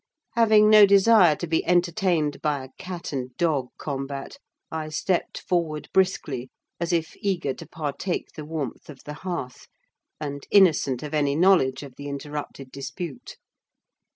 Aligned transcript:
Having 0.33 0.71
no 0.71 0.87
desire 0.87 1.35
to 1.35 1.45
be 1.45 1.63
entertained 1.63 2.41
by 2.41 2.63
a 2.63 2.69
cat 2.79 3.13
and 3.13 3.37
dog 3.37 3.67
combat, 3.77 4.39
I 4.71 4.89
stepped 4.89 5.37
forward 5.37 5.89
briskly, 5.93 6.49
as 6.79 6.91
if 6.91 7.15
eager 7.17 7.53
to 7.53 7.67
partake 7.67 8.29
the 8.35 8.43
warmth 8.43 8.89
of 8.89 9.03
the 9.03 9.13
hearth, 9.21 9.67
and 10.19 10.47
innocent 10.49 11.03
of 11.03 11.13
any 11.13 11.35
knowledge 11.35 11.83
of 11.83 11.97
the 11.97 12.07
interrupted 12.07 12.71
dispute. 12.71 13.37